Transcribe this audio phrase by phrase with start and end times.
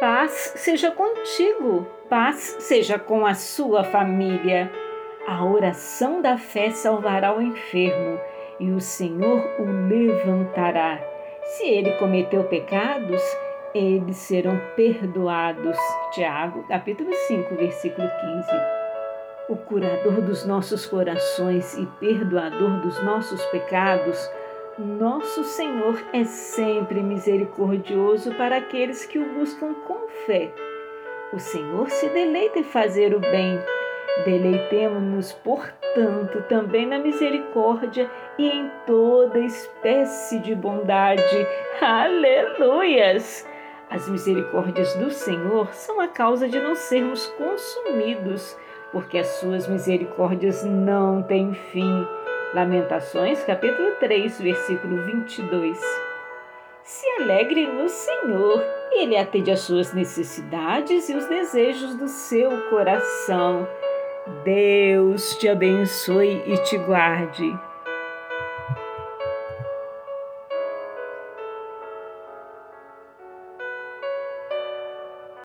[0.00, 4.70] Paz seja contigo, paz seja com a sua família.
[5.26, 8.20] A oração da fé salvará o enfermo
[8.60, 11.00] e o Senhor o levantará.
[11.42, 13.20] Se ele cometeu pecados,
[13.74, 15.76] eles serão perdoados.
[16.12, 18.50] Tiago, capítulo 5, versículo 15.
[19.48, 24.30] O curador dos nossos corações e perdoador dos nossos pecados,
[24.84, 30.52] nosso Senhor é sempre misericordioso para aqueles que o buscam com fé.
[31.32, 33.58] O Senhor se deleita em fazer o bem.
[34.24, 41.46] Deleitemo-nos, portanto, também na misericórdia e em toda espécie de bondade.
[41.80, 43.46] Aleluias!
[43.90, 48.56] As misericórdias do Senhor são a causa de não sermos consumidos,
[48.92, 52.06] porque as suas misericórdias não têm fim.
[52.54, 55.78] Lamentações, capítulo 3, versículo 22.
[56.82, 63.68] Se alegre no Senhor, Ele atende às suas necessidades e os desejos do seu coração.
[64.44, 67.54] Deus te abençoe e te guarde.